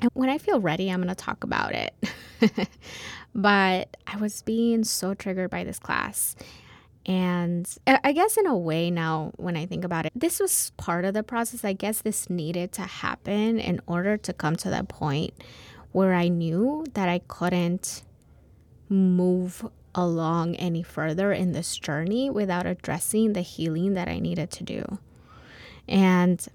And 0.00 0.10
when 0.14 0.28
I 0.28 0.38
feel 0.38 0.60
ready, 0.60 0.90
I'm 0.90 1.02
going 1.02 1.08
to 1.08 1.14
talk 1.14 1.44
about 1.44 1.74
it. 1.74 1.94
but 3.34 3.96
I 4.06 4.16
was 4.18 4.42
being 4.42 4.84
so 4.84 5.14
triggered 5.14 5.50
by 5.50 5.64
this 5.64 5.78
class. 5.78 6.36
And 7.06 7.66
I 7.86 8.12
guess, 8.12 8.36
in 8.36 8.46
a 8.46 8.56
way, 8.56 8.90
now 8.90 9.32
when 9.36 9.56
I 9.56 9.64
think 9.64 9.84
about 9.84 10.04
it, 10.04 10.12
this 10.14 10.40
was 10.40 10.72
part 10.76 11.06
of 11.06 11.14
the 11.14 11.22
process. 11.22 11.64
I 11.64 11.72
guess 11.72 12.02
this 12.02 12.28
needed 12.28 12.70
to 12.72 12.82
happen 12.82 13.58
in 13.58 13.80
order 13.86 14.18
to 14.18 14.32
come 14.32 14.56
to 14.56 14.70
that 14.70 14.88
point 14.88 15.32
where 15.92 16.12
I 16.12 16.28
knew 16.28 16.84
that 16.92 17.08
I 17.08 17.20
couldn't 17.20 18.02
move 18.90 19.66
along 19.94 20.54
any 20.56 20.82
further 20.82 21.32
in 21.32 21.52
this 21.52 21.76
journey 21.76 22.28
without 22.28 22.66
addressing 22.66 23.32
the 23.32 23.40
healing 23.40 23.94
that 23.94 24.08
I 24.08 24.18
needed 24.18 24.50
to 24.52 24.64
do. 24.64 24.98
And 25.88 26.46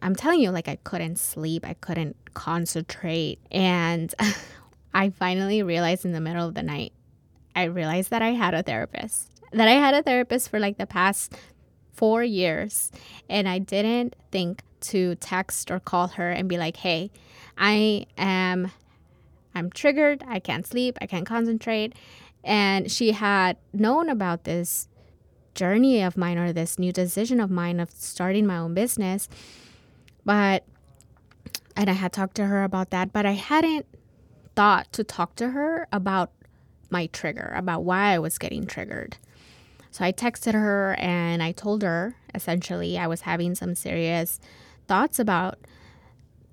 I'm 0.00 0.16
telling 0.16 0.40
you, 0.40 0.50
like, 0.50 0.66
I 0.66 0.76
couldn't 0.76 1.18
sleep, 1.18 1.66
I 1.66 1.74
couldn't 1.74 2.16
concentrate. 2.34 3.38
And 3.50 4.14
I 4.94 5.10
finally 5.10 5.62
realized 5.62 6.04
in 6.04 6.12
the 6.12 6.20
middle 6.20 6.46
of 6.46 6.54
the 6.54 6.62
night, 6.62 6.92
I 7.54 7.64
realized 7.64 8.10
that 8.10 8.22
I 8.22 8.30
had 8.30 8.54
a 8.54 8.62
therapist, 8.62 9.30
that 9.52 9.68
I 9.68 9.72
had 9.72 9.94
a 9.94 10.02
therapist 10.02 10.48
for 10.48 10.58
like 10.58 10.78
the 10.78 10.86
past 10.86 11.34
four 11.92 12.22
years. 12.22 12.90
And 13.28 13.48
I 13.48 13.58
didn't 13.58 14.16
think 14.30 14.62
to 14.80 15.14
text 15.16 15.70
or 15.70 15.78
call 15.78 16.08
her 16.08 16.30
and 16.30 16.48
be 16.48 16.56
like, 16.56 16.76
hey, 16.76 17.10
I 17.58 18.06
am 18.16 18.70
I'm 19.54 19.70
triggered, 19.70 20.22
I 20.26 20.38
can't 20.38 20.66
sleep, 20.66 20.96
I 21.00 21.06
can't 21.06 21.26
concentrate. 21.26 21.94
And 22.44 22.90
she 22.90 23.12
had 23.12 23.56
known 23.72 24.08
about 24.08 24.44
this 24.44 24.88
journey 25.54 26.02
of 26.02 26.16
mine 26.16 26.38
or 26.38 26.52
this 26.52 26.78
new 26.78 26.92
decision 26.92 27.40
of 27.40 27.50
mine 27.50 27.80
of 27.80 27.90
starting 27.90 28.46
my 28.46 28.56
own 28.56 28.74
business. 28.74 29.28
But 30.24 30.64
and 31.76 31.88
I 31.88 31.94
had 31.94 32.12
talked 32.12 32.34
to 32.36 32.46
her 32.46 32.64
about 32.64 32.90
that, 32.90 33.12
but 33.12 33.26
I 33.26 33.32
hadn't 33.32 33.86
thought 34.56 34.92
to 34.92 35.04
talk 35.04 35.36
to 35.36 35.50
her 35.50 35.86
about 35.92 36.32
my 36.90 37.06
trigger, 37.06 37.52
about 37.56 37.84
why 37.84 38.12
I 38.12 38.18
was 38.18 38.38
getting 38.38 38.66
triggered. 38.66 39.16
So 39.90 40.04
I 40.04 40.12
texted 40.12 40.52
her 40.52 40.94
and 40.98 41.42
I 41.42 41.52
told 41.52 41.82
her 41.82 42.16
essentially 42.34 42.98
I 42.98 43.06
was 43.06 43.22
having 43.22 43.54
some 43.54 43.74
serious 43.74 44.40
thoughts 44.86 45.18
about 45.18 45.58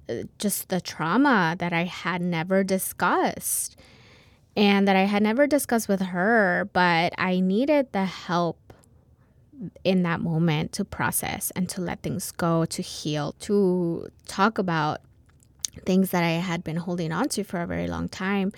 uh, 0.10 0.24
just 0.40 0.70
the 0.70 0.82
trauma 0.82 1.56
that 1.60 1.74
I 1.74 1.84
had 1.84 2.22
never 2.22 2.64
discussed 2.64 3.80
and 4.56 4.88
that 4.88 4.96
I 4.96 5.04
had 5.04 5.22
never 5.22 5.46
discussed 5.46 5.88
with 5.88 6.02
her, 6.02 6.68
but 6.74 7.14
I 7.18 7.40
needed 7.40 7.92
the 7.92 8.06
help 8.06 8.58
in 9.84 10.04
that 10.04 10.22
moment 10.22 10.72
to 10.74 10.86
process 10.86 11.52
and 11.56 11.68
to 11.70 11.82
let 11.82 12.02
things 12.02 12.32
go, 12.32 12.66
to 12.66 12.82
heal, 12.82 13.34
to 13.42 14.08
talk 14.28 14.58
about 14.58 15.02
things 15.86 16.12
that 16.12 16.24
I 16.24 16.32
had 16.32 16.64
been 16.64 16.78
holding 16.78 17.12
on 17.12 17.30
to 17.30 17.44
for 17.44 17.62
a 17.62 17.68
very 17.68 17.88
long 17.88 18.10
time. 18.10 18.52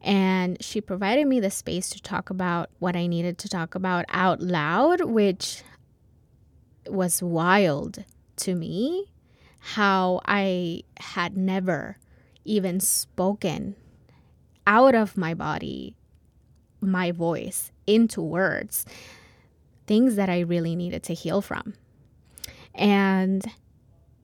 And 0.00 0.62
she 0.62 0.80
provided 0.80 1.26
me 1.26 1.40
the 1.40 1.50
space 1.50 1.90
to 1.90 2.00
talk 2.00 2.30
about 2.30 2.70
what 2.78 2.96
I 2.96 3.06
needed 3.06 3.38
to 3.38 3.48
talk 3.48 3.74
about 3.74 4.04
out 4.08 4.40
loud, 4.40 5.02
which 5.02 5.62
was 6.86 7.22
wild 7.22 8.04
to 8.36 8.54
me 8.54 9.12
how 9.60 10.20
I 10.24 10.84
had 10.98 11.36
never 11.36 11.98
even 12.44 12.80
spoken 12.80 13.76
out 14.66 14.94
of 14.94 15.16
my 15.16 15.34
body, 15.34 15.96
my 16.80 17.12
voice 17.12 17.70
into 17.86 18.22
words, 18.22 18.86
things 19.86 20.16
that 20.16 20.30
I 20.30 20.40
really 20.40 20.74
needed 20.74 21.02
to 21.04 21.14
heal 21.14 21.42
from. 21.42 21.74
And 22.74 23.44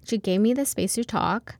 she 0.06 0.18
gave 0.18 0.40
me 0.40 0.54
the 0.54 0.64
space 0.64 0.94
to 0.94 1.04
talk, 1.04 1.56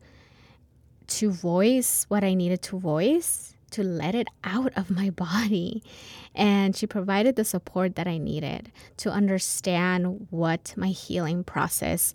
to 1.09 1.31
voice 1.31 2.05
what 2.09 2.25
I 2.25 2.35
needed 2.35 2.63
to 2.63 2.79
voice, 2.79 3.55
to 3.73 3.83
let 3.83 4.15
it 4.15 4.29
out 4.45 4.73
of 4.77 4.91
my 4.91 5.11
body. 5.27 5.83
And 6.35 6.77
she 6.77 6.87
provided 6.87 7.37
the 7.37 7.45
support 7.45 7.97
that 7.97 8.07
I 8.07 8.19
needed 8.19 8.71
to 8.99 9.11
understand 9.11 10.27
what 10.31 10.75
my 10.77 10.89
healing 10.89 11.45
process 11.45 12.15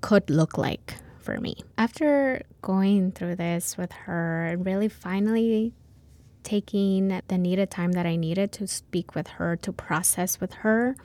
could 0.00 0.28
look 0.30 0.58
like 0.58 0.94
for 1.20 1.40
me. 1.40 1.56
After 1.76 2.42
going 2.62 3.12
through 3.12 3.36
this 3.36 3.76
with 3.76 3.92
her 3.92 4.46
and 4.46 4.64
really 4.64 4.88
finally 4.88 5.72
taking 6.42 7.20
the 7.26 7.36
needed 7.36 7.70
time 7.70 7.92
that 7.92 8.06
I 8.06 8.14
needed 8.14 8.52
to 8.52 8.66
speak 8.68 9.14
with 9.14 9.26
her, 9.26 9.56
to 9.56 9.72
process 9.72 10.40
with 10.40 10.52
her, 10.54 10.96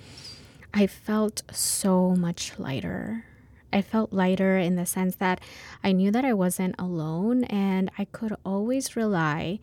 I 0.74 0.88
felt 0.88 1.42
so 1.52 2.16
much 2.16 2.58
lighter. 2.60 3.26
I 3.74 3.82
felt 3.82 4.14
lighter 4.14 4.58
in 4.58 4.76
the 4.76 4.86
sense 4.86 5.16
that 5.18 5.42
I 5.84 5.92
knew 5.92 6.12
that 6.12 6.26
I 6.26 6.34
wasn't 6.34 6.76
alone 6.78 7.44
and 7.46 7.90
I 7.98 8.06
could 8.06 8.36
always 8.46 8.96
rely 8.96 9.60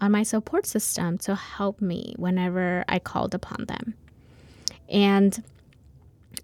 on 0.00 0.12
my 0.12 0.22
support 0.22 0.66
system 0.66 1.18
to 1.18 1.34
help 1.34 1.80
me 1.80 2.14
whenever 2.18 2.84
I 2.88 2.98
called 2.98 3.34
upon 3.34 3.66
them. 3.66 3.94
And 4.88 5.42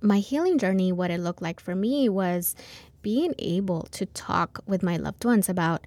my 0.00 0.18
healing 0.18 0.58
journey, 0.58 0.92
what 0.92 1.10
it 1.10 1.18
looked 1.20 1.42
like 1.42 1.60
for 1.60 1.74
me 1.74 2.08
was 2.08 2.54
being 3.02 3.34
able 3.38 3.82
to 3.90 4.06
talk 4.06 4.60
with 4.66 4.82
my 4.82 4.96
loved 4.96 5.24
ones 5.24 5.48
about 5.48 5.84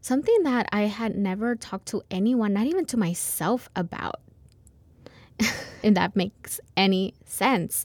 something 0.00 0.42
that 0.42 0.68
I 0.72 0.82
had 0.82 1.16
never 1.16 1.54
talked 1.54 1.86
to 1.88 2.02
anyone, 2.10 2.52
not 2.52 2.66
even 2.66 2.86
to 2.86 2.96
myself 2.96 3.68
about. 3.76 4.20
if 5.82 5.94
that 5.94 6.16
makes 6.16 6.60
any 6.76 7.14
sense 7.24 7.84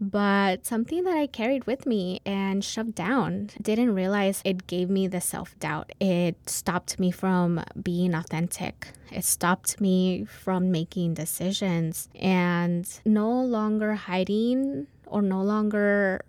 but 0.00 0.64
something 0.64 1.04
that 1.04 1.16
I 1.16 1.26
carried 1.26 1.66
with 1.66 1.84
me 1.86 2.20
and 2.24 2.64
shoved 2.64 2.94
down. 2.94 3.50
Didn't 3.60 3.94
realize 3.94 4.40
it 4.44 4.66
gave 4.66 4.88
me 4.88 5.06
the 5.06 5.20
self 5.20 5.58
doubt. 5.58 5.92
It 6.00 6.48
stopped 6.48 6.98
me 6.98 7.10
from 7.10 7.62
being 7.80 8.14
authentic. 8.14 8.88
It 9.12 9.24
stopped 9.24 9.80
me 9.80 10.24
from 10.24 10.70
making 10.70 11.14
decisions 11.14 12.08
and 12.14 12.88
no 13.04 13.42
longer 13.42 13.94
hiding 13.94 14.86
or 15.06 15.20
no 15.20 15.42
longer 15.42 16.24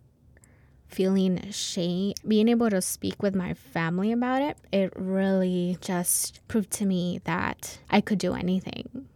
feeling 0.87 1.49
shame, 1.51 2.13
being 2.27 2.49
able 2.49 2.69
to 2.69 2.81
speak 2.81 3.23
with 3.23 3.33
my 3.33 3.53
family 3.53 4.11
about 4.11 4.41
it, 4.41 4.57
it 4.73 4.91
really 4.97 5.77
just 5.79 6.45
proved 6.49 6.69
to 6.69 6.85
me 6.85 7.21
that 7.23 7.79
I 7.89 8.01
could 8.01 8.19
do 8.19 8.33
anything 8.33 9.07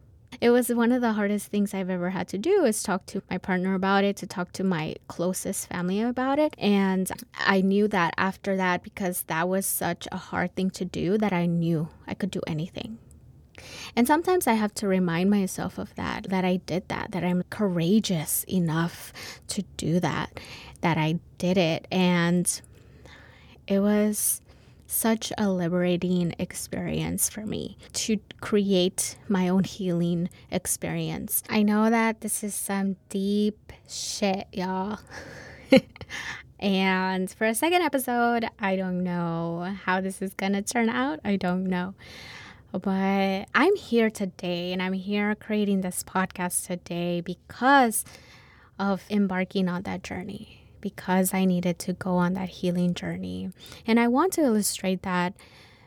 It 0.42 0.50
was 0.50 0.70
one 0.70 0.92
of 0.92 1.02
the 1.02 1.14
hardest 1.14 1.48
things 1.48 1.74
I've 1.74 1.90
ever 1.90 2.10
had 2.10 2.28
to 2.30 2.38
do 2.38 2.66
is 2.66 2.84
talk 2.84 3.06
to 3.08 3.22
my 3.30 3.38
partner 3.38 3.74
about 3.74 4.04
it, 4.04 4.16
to 4.18 4.28
talk 4.28 4.52
to 4.54 4.64
my 4.64 4.96
closest 5.08 5.68
family 5.70 6.02
about 6.02 6.40
it. 6.40 6.56
And 6.58 7.10
I 7.38 7.62
knew 7.62 7.88
that 7.90 8.14
after 8.18 8.56
that, 8.58 8.84
because 8.84 9.24
that 9.24 9.48
was 9.48 9.66
such 9.66 10.08
a 10.12 10.18
hard 10.18 10.56
thing 10.56 10.70
to 10.72 10.86
do, 10.86 11.18
that 11.18 11.34
I 11.34 11.46
knew 11.46 11.90
I 12.08 12.14
could 12.14 12.32
do 12.32 12.42
anything. 12.48 12.98
And 13.96 14.06
sometimes 14.06 14.48
I 14.48 14.54
have 14.54 14.74
to 14.76 14.88
remind 14.88 15.30
myself 15.30 15.78
of 15.78 15.96
that, 15.96 16.30
that 16.30 16.44
I 16.44 16.58
did 16.58 16.90
that, 16.90 17.12
that 17.12 17.24
I'm 17.24 17.44
courageous 17.50 18.44
enough 18.46 19.14
to 19.48 19.64
do 19.78 20.00
that, 20.02 20.40
that 20.82 20.98
I 20.98 21.20
did 21.38 21.58
it. 21.58 21.88
And 21.92 22.62
it 23.68 23.80
was 23.80 24.42
such 24.88 25.32
a 25.38 25.50
liberating 25.50 26.36
experience 26.40 27.30
for 27.30 27.46
me 27.46 27.78
to 27.94 28.20
create 28.42 29.18
my 29.28 29.50
own 29.50 29.64
healing 29.64 30.30
experience. 30.52 31.44
I 31.50 31.64
know 31.64 31.90
that 31.90 32.22
this 32.22 32.44
is 32.44 32.54
some 32.54 32.96
deep 33.10 33.74
shit, 33.88 34.48
y'all. 34.52 35.00
and 36.60 37.30
for 37.32 37.46
a 37.46 37.56
second 37.56 37.82
episode, 37.82 38.48
I 38.60 38.76
don't 38.76 39.04
know 39.04 39.76
how 39.84 40.02
this 40.02 40.22
is 40.22 40.34
gonna 40.34 40.62
turn 40.62 40.90
out. 40.90 41.20
I 41.24 41.36
don't 41.36 41.66
know. 41.66 41.96
But 42.72 43.46
I'm 43.56 43.76
here 43.78 44.10
today 44.10 44.74
and 44.74 44.82
I'm 44.82 44.94
here 44.94 45.34
creating 45.36 45.82
this 45.82 46.04
podcast 46.04 46.68
today 46.68 47.22
because 47.22 48.04
of 48.78 49.04
embarking 49.10 49.70
on 49.70 49.84
that 49.84 50.04
journey 50.04 50.65
because 50.86 51.34
I 51.34 51.46
needed 51.46 51.80
to 51.80 51.94
go 51.94 52.18
on 52.18 52.34
that 52.34 52.50
healing 52.50 52.94
journey. 52.94 53.50
And 53.88 54.00
I 54.00 54.08
want 54.08 54.34
to 54.34 54.42
illustrate 54.42 55.02
that 55.02 55.34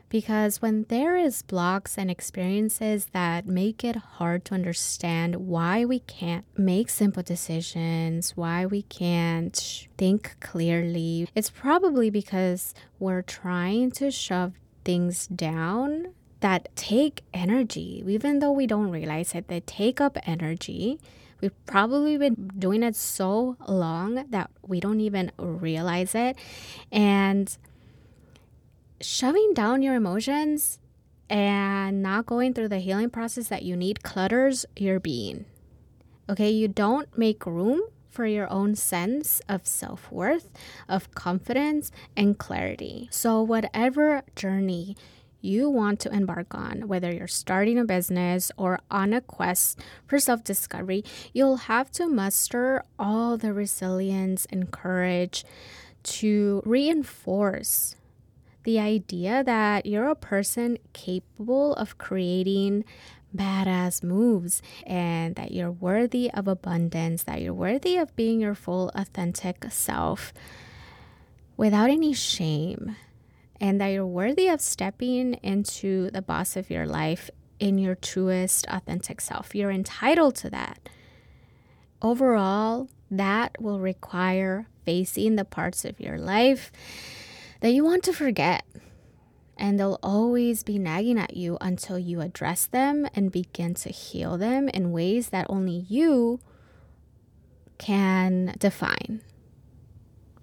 because 0.09 0.61
when 0.61 0.87
there 0.89 1.17
is 1.17 1.43
blocks 1.43 1.97
and 1.97 2.11
experiences 2.11 3.07
that 3.13 3.47
make 3.47 3.85
it 3.85 3.95
hard 3.95 4.45
to 4.47 4.55
understand 4.55 5.37
why 5.37 5.85
we 5.85 6.01
can't 6.01 6.45
make 6.59 6.91
simple 6.91 7.23
decisions, 7.23 8.37
why 8.37 8.67
we 8.67 8.83
can't 8.83 9.87
think 9.97 10.35
clearly, 10.41 11.29
it's 11.33 11.51
probably 11.51 12.11
because 12.11 12.75
we're 12.99 13.23
trying 13.23 13.93
to 13.93 14.11
shove 14.11 14.55
things 14.85 15.29
down 15.29 16.09
that 16.41 16.75
take 16.75 17.23
energy, 17.33 18.03
even 18.05 18.41
though 18.41 18.51
we 18.51 18.67
don't 18.67 18.91
realize 18.91 19.33
it, 19.33 19.47
they 19.47 19.61
take 19.61 20.01
up 20.01 20.19
energy 20.27 20.99
We've 21.41 21.67
probably 21.67 22.19
been 22.19 22.51
doing 22.59 22.83
it 22.83 22.97
so 22.97 23.57
long 23.67 24.25
that 24.31 24.51
we 24.67 24.81
don't 24.81 25.01
even 25.01 25.31
realize 25.39 26.15
it. 26.15 26.37
And 26.91 27.57
shoving 29.01 29.53
down 29.55 29.83
your 29.83 29.95
emotions 29.95 30.79
and 31.31 32.03
not 32.03 32.27
going 32.27 32.55
through 32.55 32.69
the 32.69 32.79
healing 32.79 33.11
process 33.11 33.49
that 33.49 33.63
you 33.63 33.77
need 33.77 34.03
clutters 34.03 34.67
your 34.77 34.99
being. 34.99 35.45
Okay, 36.29 36.51
you 36.51 36.69
don't 36.69 37.17
make 37.17 37.47
room 37.47 37.83
for 38.11 38.27
your 38.27 38.51
own 38.51 38.75
sense 38.75 39.41
of 39.49 39.67
self 39.67 40.11
worth, 40.11 40.51
of 40.89 41.15
confidence, 41.15 41.93
and 42.17 42.37
clarity. 42.39 43.09
So, 43.11 43.41
whatever 43.43 44.23
journey 44.35 44.97
you 45.41 45.71
want 45.71 46.01
to 46.01 46.13
embark 46.13 46.55
on, 46.55 46.89
whether 46.89 47.13
you're 47.13 47.27
starting 47.29 47.79
a 47.79 47.85
business 47.85 48.51
or 48.57 48.81
on 48.91 49.13
a 49.13 49.21
quest 49.21 49.81
for 50.07 50.19
self 50.19 50.43
discovery, 50.43 51.05
you'll 51.33 51.69
have 51.69 51.91
to 51.93 52.09
muster 52.09 52.83
all 52.99 53.37
the 53.37 53.53
resilience 53.53 54.47
and 54.51 54.71
courage 54.71 55.45
to 56.03 56.63
reinforce 56.65 57.97
the 58.65 58.79
idea 58.79 59.43
that 59.45 59.87
you're 59.87 60.09
a 60.09 60.15
person 60.15 60.79
capable 60.93 61.75
of 61.75 61.99
creating 61.99 62.85
badass 63.35 64.03
moves 64.03 64.63
and 64.87 65.35
that 65.37 65.53
you're 65.53 65.71
worthy 65.71 66.31
of 66.33 66.49
abundance, 66.49 67.23
that 67.25 67.41
you're 67.43 67.55
worthy 67.55 67.97
of 67.97 68.15
being 68.17 68.41
your 68.41 68.55
full 68.55 68.91
authentic 68.95 69.65
self 69.71 70.33
without 71.57 71.91
any 71.91 72.13
shame 72.13 72.97
and 73.61 73.81
that 73.81 73.89
you're 73.89 74.07
worthy 74.07 74.49
of 74.49 74.61
stepping 74.61 75.35
into 75.35 76.11
the 76.11 76.23
boss 76.23 76.57
of 76.57 76.71
your 76.71 76.87
life 76.87 77.31
in 77.59 77.79
your 77.79 77.95
truest, 77.95 78.67
authentic 78.69 79.21
self. 79.21 79.55
You're 79.55 79.71
entitled 79.71 80.37
to 80.37 80.51
that. 80.51 80.89
Overall, 82.01 82.89
that 83.11 83.61
will 83.61 83.81
require 83.81 84.69
facing 84.85 85.37
the 85.37 85.45
parts 85.45 85.85
of 85.85 85.99
your 85.99 86.19
life 86.19 86.71
that 87.61 87.73
you 87.73 87.85
want 87.85 88.05
to 88.05 88.13
forget. 88.13 88.65
And 89.57 89.79
they'll 89.79 89.99
always 90.05 90.63
be 90.63 90.79
nagging 90.79 91.19
at 91.19 91.37
you 91.37 91.59
until 91.61 91.99
you 91.99 92.21
address 92.21 92.67
them 92.67 93.09
and 93.15 93.33
begin 93.33 93.75
to 93.75 93.89
heal 93.89 94.39
them 94.39 94.69
in 94.69 94.93
ways 94.93 95.31
that 95.31 95.47
only 95.49 95.85
you 95.89 96.39
can 97.77 98.55
define. 98.59 99.23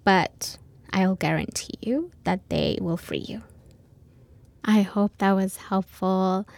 But 0.04 0.58
I'll 0.96 1.14
guarantee 1.14 1.74
you 1.82 2.10
that 2.24 2.48
they 2.48 2.78
will 2.80 2.96
free 2.96 3.18
you. 3.28 3.42
I 4.64 4.80
hope 4.80 5.12
that 5.18 5.32
was 5.32 5.58
helpful. 5.58 6.48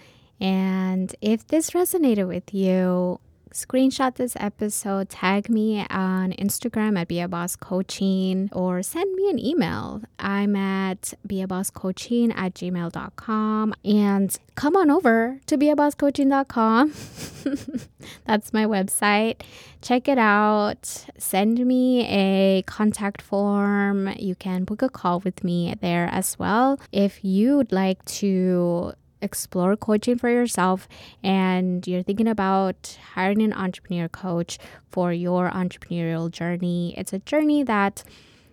And 0.41 1.13
if 1.21 1.45
this 1.49 1.71
resonated 1.71 2.29
with 2.29 2.55
you, 2.55 3.19
screenshot 3.59 4.15
this 4.15 4.37
episode, 4.39 5.09
tag 5.09 5.51
me 5.51 5.85
on 5.91 6.33
Instagram 6.33 6.99
at 6.99 7.09
Be 7.09 7.21
a 7.21 7.27
Boss 7.27 7.57
Coaching, 7.57 8.49
or 8.53 8.83
send 8.83 9.15
me 9.17 9.29
an 9.31 9.39
email. 9.39 10.03
I'm 10.19 10.55
at 10.55 11.15
beabosscoaching 11.27 12.33
at 12.37 12.55
gmail.com. 12.55 13.75
And 13.85 14.39
come 14.55 14.77
on 14.77 14.91
over 14.91 15.41
to 15.47 15.59
beabosscoaching.com. 15.59 16.93
That's 18.27 18.53
my 18.53 18.65
website. 18.65 19.41
Check 19.83 20.07
it 20.09 20.19
out. 20.19 21.07
Send 21.19 21.67
me 21.67 22.07
a 22.07 22.63
contact 22.63 23.21
form. 23.21 24.09
You 24.17 24.37
can 24.37 24.65
book 24.65 24.83
a 24.83 24.89
call 24.89 25.21
with 25.21 25.43
me 25.43 25.75
there 25.81 26.09
as 26.13 26.39
well. 26.39 26.79
If 26.93 27.25
you'd 27.25 27.73
like 27.73 28.05
to 28.23 28.93
explore 29.21 29.77
coaching 29.77 30.19
for 30.19 30.29
yourself 30.29 30.89
and 31.23 31.87
you're 31.87 32.03
thinking 32.03 32.29
about 32.29 32.99
hiring 33.15 33.43
an 33.43 33.53
entrepreneur 33.53 34.09
coach 34.09 34.59
for 34.91 35.13
your 35.13 35.51
entrepreneurial 35.51 36.31
journey, 36.31 36.95
it's 36.97 37.13
a 37.13 37.19
journey 37.21 37.63
that 37.65 38.05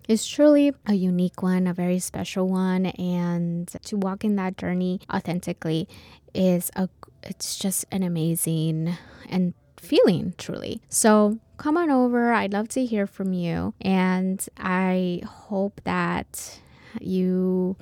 is 0.08 0.28
truly 0.28 0.72
a 0.86 0.94
unique 0.94 1.42
one, 1.42 1.68
a 1.68 1.74
very 1.74 2.00
special 2.00 2.48
one, 2.48 2.86
and 2.86 3.68
to 3.84 3.98
walk 3.98 4.24
in 4.24 4.36
that 4.36 4.58
journey 4.58 5.00
authentically 5.12 5.88
is 6.34 6.70
a 6.76 6.88
it's 7.24 7.58
just 7.58 7.86
an 7.92 8.04
amazing 8.04 8.96
and 9.30 9.54
feeling 9.78 10.34
truly. 10.38 10.82
So 10.90 11.40
come 11.58 11.78
on 11.78 11.90
over. 11.90 12.32
I'd 12.32 12.54
love 12.54 12.68
to 12.70 12.86
hear 12.86 13.08
from 13.08 13.34
you 13.34 13.74
and 13.82 14.46
I 14.58 15.22
hope 15.26 15.82
that 15.86 16.60
you 17.02 17.78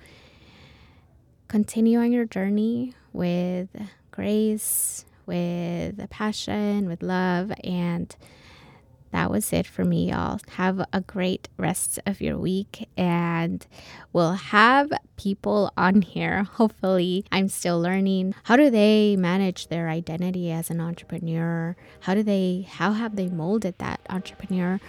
continue 1.54 2.00
on 2.00 2.12
your 2.12 2.26
journey 2.26 2.96
with 3.12 3.70
grace, 4.10 5.06
with 5.28 6.10
passion, 6.10 6.88
with 6.88 7.04
love. 7.04 7.52
And 7.64 8.16
that 9.12 9.30
was 9.30 9.54
it 9.54 9.68
for 9.68 9.86
me, 9.86 10.10
y'all. 10.10 10.40
Have 10.54 10.84
a 10.92 11.02
great 11.02 11.50
rest 11.58 12.00
of 12.08 12.22
your 12.22 12.40
week, 12.40 12.90
and 12.98 13.68
we'll 14.14 14.34
have 14.34 14.92
people 15.16 15.72
on 15.78 16.02
here. 16.02 16.42
Hopefully, 16.54 17.24
I'm 17.32 17.50
still 17.50 17.80
learning. 17.80 18.34
How 18.46 18.56
do 18.56 18.72
they 18.72 19.16
manage 19.16 19.68
their 19.68 19.90
identity 19.90 20.52
as 20.52 20.72
an 20.72 20.82
entrepreneur? 20.82 21.76
How 22.00 22.16
do 22.16 22.24
they, 22.24 22.66
how 22.68 22.94
have 22.94 23.16
they 23.16 23.28
molded 23.28 23.78
that 23.78 24.00
entrepreneur 24.10 24.80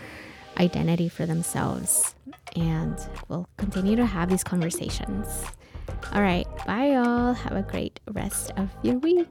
identity 0.59 1.11
for 1.11 1.27
themselves? 1.27 2.15
And 2.57 2.99
we'll 3.29 3.51
continue 3.59 3.97
to 3.97 4.07
have 4.07 4.31
these 4.31 4.43
conversations. 4.43 5.45
All 6.13 6.23
right. 6.23 6.47
Bye, 6.67 6.93
y'all. 6.93 7.33
Have 7.33 7.57
a 7.57 7.63
great 7.63 8.01
rest 8.09 8.53
of 8.57 8.71
your 8.83 8.99
week. 8.99 9.27